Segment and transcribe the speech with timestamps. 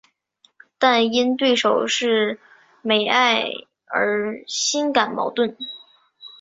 [0.79, 2.39] 但因对手是
[2.81, 3.45] 美爱
[3.85, 5.55] 而心感矛盾。